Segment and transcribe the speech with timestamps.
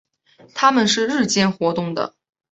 [0.55, 2.15] 它们是日间活动的。